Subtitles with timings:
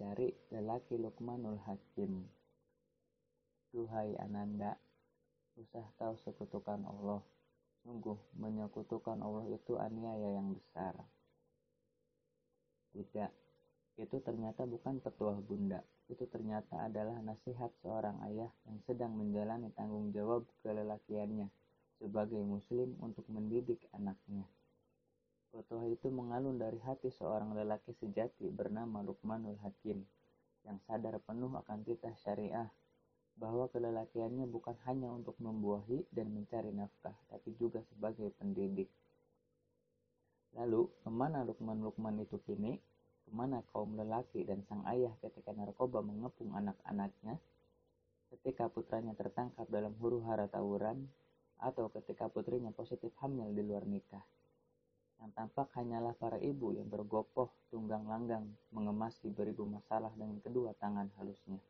[0.00, 2.24] dicari lelaki Lukmanul Hakim.
[3.68, 4.72] Duhai Ananda,
[5.60, 7.20] usah tahu sekutukan Allah.
[7.84, 10.96] Sungguh, menyekutukan Allah itu aniaya yang besar.
[12.96, 13.28] Tidak,
[14.00, 15.84] itu ternyata bukan petuah bunda.
[16.08, 21.52] Itu ternyata adalah nasihat seorang ayah yang sedang menjalani tanggung jawab kelelakiannya
[22.00, 24.48] sebagai muslim untuk mendidik anaknya.
[25.60, 30.00] Petuah itu mengalun dari hati seorang lelaki sejati bernama Lukmanul Hakim
[30.64, 32.72] yang sadar penuh akan titah syariah
[33.36, 38.88] bahwa kelelakiannya bukan hanya untuk membuahi dan mencari nafkah, tapi juga sebagai pendidik.
[40.56, 42.80] Lalu, ke mana Lukman-Lukman itu kini?
[43.20, 47.36] ke mana kaum lelaki dan sang ayah ketika narkoba mengepung anak-anaknya,
[48.32, 51.04] ketika putranya tertangkap dalam huru hara tawuran,
[51.60, 54.24] atau ketika putrinya positif hamil di luar nikah.
[55.20, 61.12] Yang tampak hanyalah para ibu yang bergopoh tunggang langgang mengemasi beribu masalah dengan kedua tangan
[61.20, 61.60] halusnya.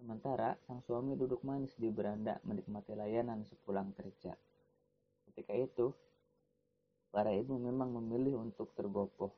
[0.00, 4.32] Sementara sang suami duduk manis di beranda menikmati layanan sepulang kerja.
[5.28, 5.92] Ketika itu,
[7.12, 9.36] para ibu memang memilih untuk tergopoh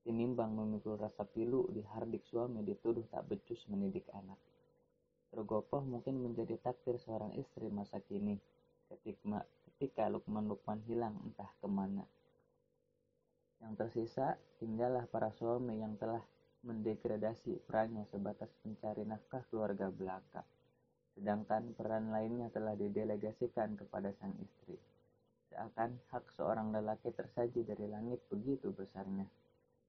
[0.00, 4.40] Tinimbang memikul rasa pilu di hardik suami dituduh tak becus mendidik anak.
[5.28, 8.40] Tergopoh mungkin menjadi takdir seorang istri masa kini
[8.88, 12.08] ketika, ketika Lukman-Lukman hilang entah ke mana.
[13.60, 16.20] Yang tersisa tinggallah para suami yang telah
[16.64, 20.44] mendegradasi perannya sebatas mencari nafkah keluarga belaka.
[21.16, 24.76] Sedangkan peran lainnya telah didelegasikan kepada sang istri.
[25.52, 29.28] Seakan hak seorang lelaki tersaji dari langit begitu besarnya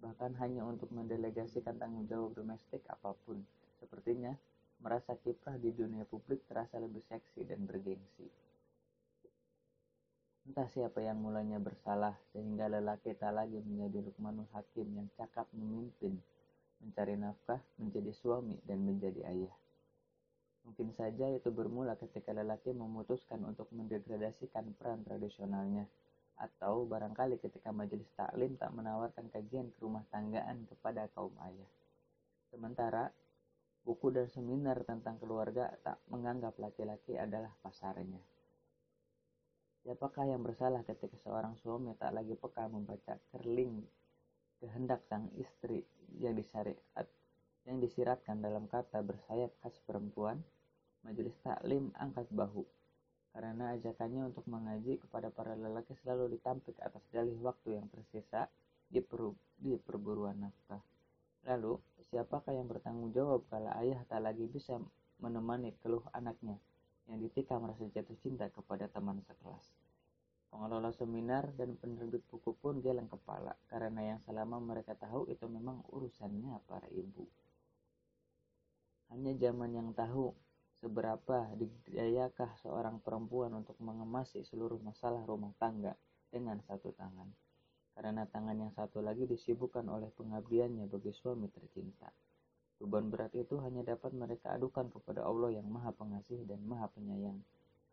[0.00, 3.40] bahkan hanya untuk mendelegasikan tanggung jawab domestik apa pun.
[3.80, 4.32] Sepertinya
[4.84, 8.28] merasa kiprah di dunia publik terasa lebih seksi dan bergengsi.
[10.56, 16.16] Entah siapa yang mulanya bersalah sehingga lelaki tak lagi menjadi Lukmanul Hakim yang cakap memimpin,
[16.80, 19.52] mencari nafkah, menjadi suami, dan menjadi ayah.
[20.64, 25.84] Mungkin saja itu bermula ketika lelaki memutuskan untuk mendegradasikan peran tradisionalnya
[26.40, 31.68] atau barangkali ketika majelis taklim tak menawarkan kajian ke rumah tanggaan kepada kaum ayah.
[32.48, 33.12] Sementara
[33.84, 38.24] buku dan seminar tentang keluarga tak menganggap laki-laki adalah pasarnya.
[39.86, 43.86] Siapakah yang bersalah ketika seorang suami tak lagi peka membaca kerling
[44.58, 45.86] kehendak sang istri
[46.18, 47.06] yang disyariat
[47.70, 50.42] yang disiratkan dalam kata bersayap khas perempuan,
[51.06, 52.66] majelis taklim angkat bahu.
[53.30, 58.50] Karena ajakannya untuk mengaji kepada para lelaki selalu ditampik atas dalih waktu yang tersisa
[58.90, 60.82] di, per, di perburuan nafkah.
[61.46, 61.78] Lalu,
[62.10, 64.82] siapakah yang bertanggung jawab kalau ayah tak lagi bisa
[65.22, 66.58] menemani keluh anaknya
[67.06, 69.66] yang ditikam merasa jatuh cinta kepada teman sekelas?
[70.50, 75.82] Pengelola seminar dan penerbit buku pun geleng kepala karena yang selama mereka tahu itu memang
[75.90, 77.26] urusannya para ibu.
[79.10, 80.34] Hanya zaman yang tahu
[80.76, 85.96] Seberapa didayakah seorang perempuan untuk mengemasi seluruh masalah rumah tangga
[86.28, 87.32] dengan satu tangan?
[87.96, 92.12] Karena tangan yang satu lagi disibukkan oleh pengabdiannya bagi suami tercinta.
[92.76, 97.40] Beban berat itu hanya dapat mereka adukan kepada Allah yang maha pengasih dan maha penyayang.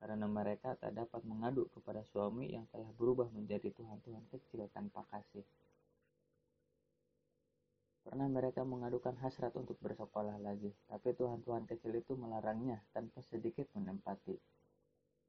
[0.04, 5.48] Karena mereka tak dapat mengadu kepada suami yang telah berubah menjadi Tuhan-Tuhan kecil tanpa kasih.
[8.04, 14.36] Pernah mereka mengadukan hasrat untuk bersekolah lagi, tapi Tuhan-Tuhan kecil itu melarangnya tanpa sedikit menempati.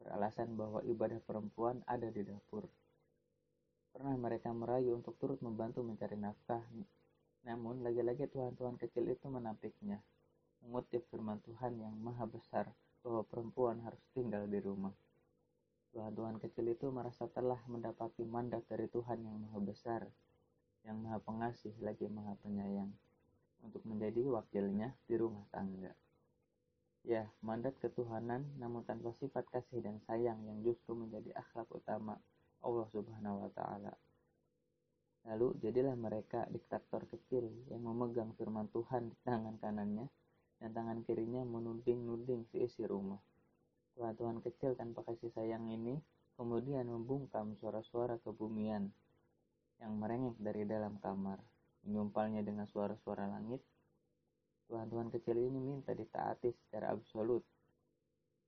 [0.03, 2.66] Beralasan bahwa ibadah perempuan ada di dapur.
[3.94, 6.66] Pernah mereka merayu untuk turut membantu mencari nafkah,
[7.44, 10.00] namun lagi-lagi Tuhan-Tuhan kecil itu menampiknya,
[10.65, 12.72] mengutip firman Tuhan yang maha besar
[13.05, 14.93] bahwa perempuan harus tinggal di rumah.
[15.93, 20.03] Tuhan-Tuhan kecil itu merasa telah mendapati mandat dari Tuhan yang maha besar
[20.84, 22.93] yang maha pengasih lagi maha penyayang
[23.65, 25.97] untuk menjadi wakilnya di rumah tangga.
[27.05, 32.21] Ya, mandat ketuhanan namun tanpa sifat kasih dan sayang yang justru menjadi akhlak utama
[32.61, 33.93] Allah Subhanahu wa taala.
[35.25, 40.06] Lalu jadilah mereka diktator kecil yang memegang firman Tuhan di tangan kanannya
[40.61, 43.21] dan tangan kirinya menuding-nuding seisi rumah.
[43.97, 45.97] Tuhan-Tuhan kecil tanpa kasih sayang ini
[46.37, 48.91] kemudian membungkam suara-suara kebumian
[49.81, 51.41] yang merengek dari dalam kamar,
[51.87, 53.65] menyumpalnya dengan suara-suara langit.
[54.69, 57.44] Tuhan-Tuhan kecil ini minta ditaati secara absolut.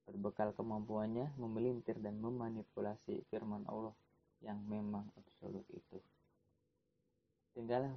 [0.06, 3.94] Berbekal kemampuannya memelintir dan memanipulasi firman Allah
[4.44, 5.98] yang memang absolut itu.
[7.56, 7.96] Tinggallah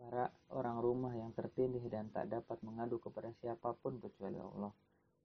[0.00, 4.72] para orang rumah yang tertindih dan tak dapat mengadu kepada siapa pun kecuali Allah.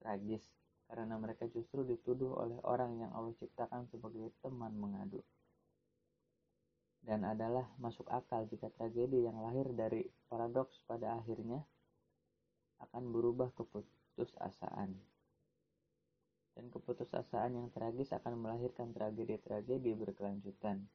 [0.04, 0.44] Tragis,
[0.92, 5.24] karena mereka justru dituduh oleh orang yang Allah ciptakan sebagai teman mengadu.
[7.02, 11.66] dan adalah masuk akal jika tragedi yang lahir dari paradoks pada akhirnya
[12.78, 14.94] akan berubah keputusasaan.
[16.52, 20.86] Dan keputusasaan yang tragis akan melahirkan tragedi-tragedi berkelanjutan.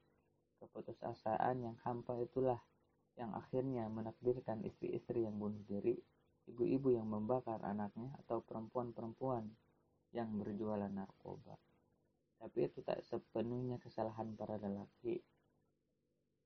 [0.56, 2.60] Keputusasaan yang hampa itulah
[3.16, 5.96] yang akhirnya menakdirkan istri-istri yang bunuh diri,
[6.48, 9.48] ibu-ibu yang membakar anaknya, atau perempuan-perempuan
[10.12, 11.56] yang berjualan narkoba.
[12.36, 15.24] Tapi itu tak sepenuhnya kesalahan para lelaki.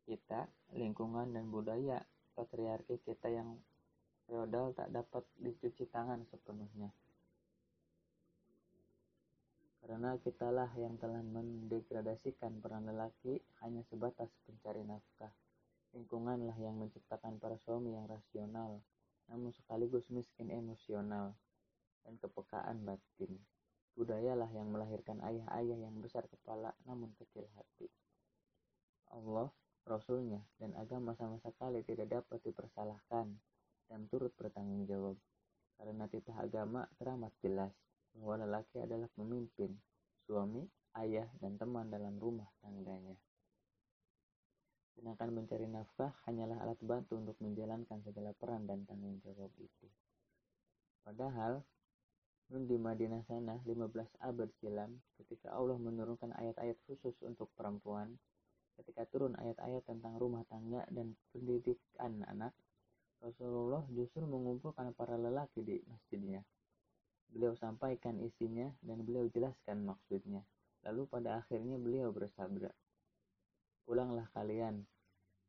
[0.06, 0.46] Kita,
[0.78, 1.98] lingkungan, dan budaya
[2.38, 3.58] patriarki kita yang
[4.30, 6.94] feodal tak dapat dicuci tangan sepenuhnya.
[9.90, 15.34] Karena kitalah yang telah mendegradasikan peran lelaki hanya sebatas pencari nafkah.
[15.90, 18.78] Lingkunganlah yang menciptakan para suami yang rasional,
[19.26, 21.34] namun sekaligus miskin emosional
[22.06, 23.34] dan kepekaan batin.
[23.98, 27.90] Budayalah yang melahirkan ayah-ayah yang besar kepala namun kecil hati.
[29.10, 29.50] Allah,
[29.90, 33.26] Rasulnya, dan agama sama sekali tidak dapat dipersalahkan
[33.90, 35.18] dan turut bertanggung jawab.
[35.74, 37.74] Karena titah agama teramat jelas
[38.14, 39.74] bahwa lelaki adalah pemimpin,
[40.26, 40.66] suami,
[40.98, 43.14] ayah, dan teman dalam rumah tangganya.
[44.94, 49.86] Sedangkan mencari nafkah hanyalah alat bantu untuk menjalankan segala peran dan tanggung jawab itu.
[51.00, 51.64] Padahal,
[52.52, 58.18] nun di Madinah sana 15 abad silam, ketika Allah menurunkan ayat-ayat khusus untuk perempuan,
[58.76, 62.52] ketika turun ayat-ayat tentang rumah tangga dan pendidikan anak,
[63.20, 66.40] Rasulullah justru mengumpulkan para lelaki di masjidnya.
[67.30, 70.42] Beliau sampaikan isinya dan beliau jelaskan maksudnya.
[70.82, 72.72] Lalu pada akhirnya beliau bersabda,
[73.86, 74.86] Pulanglah kalian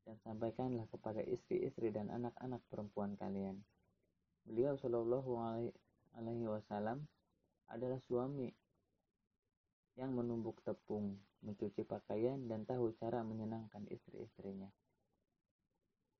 [0.05, 3.61] dan sampaikanlah kepada istri-istri dan anak-anak perempuan kalian.
[4.45, 5.31] Beliau Shallallahu
[6.17, 7.05] Alaihi Wasallam
[7.69, 8.49] adalah suami
[9.95, 14.73] yang menumbuk tepung, mencuci pakaian, dan tahu cara menyenangkan istri-istrinya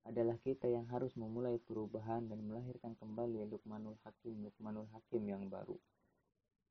[0.06, 5.78] adalah kita yang harus memulai perubahan dan melahirkan kembali Lukmanul Hakim Lukmanul Hakim yang baru.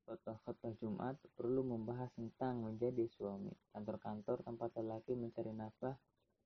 [0.03, 3.53] Khotbah-khotbah Jumat perlu membahas tentang menjadi suami.
[3.71, 5.95] Kantor-kantor tempat lelaki mencari nafkah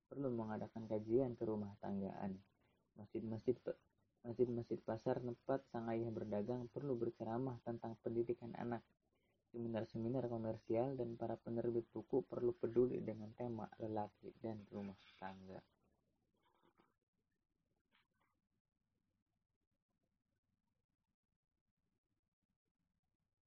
[0.05, 2.37] perlu mengadakan kajian ke rumah tanggaan.
[2.99, 3.57] Masjid-masjid
[4.21, 8.85] masjid-masjid pasar tempat sang ayah berdagang perlu berceramah tentang pendidikan anak.
[9.49, 15.63] Seminar-seminar komersial dan para penerbit buku perlu peduli dengan tema lelaki dan rumah tangga.